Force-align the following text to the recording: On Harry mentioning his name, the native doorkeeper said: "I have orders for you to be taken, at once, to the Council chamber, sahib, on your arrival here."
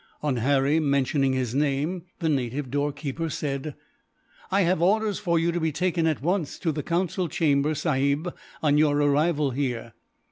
On 0.23 0.37
Harry 0.37 0.79
mentioning 0.79 1.33
his 1.33 1.53
name, 1.53 2.05
the 2.21 2.27
native 2.27 2.71
doorkeeper 2.71 3.29
said: 3.29 3.75
"I 4.49 4.61
have 4.61 4.81
orders 4.81 5.19
for 5.19 5.37
you 5.37 5.51
to 5.51 5.59
be 5.59 5.71
taken, 5.71 6.07
at 6.07 6.23
once, 6.23 6.57
to 6.57 6.71
the 6.71 6.81
Council 6.81 7.29
chamber, 7.29 7.75
sahib, 7.75 8.33
on 8.63 8.79
your 8.79 8.97
arrival 8.97 9.51
here." 9.51 9.93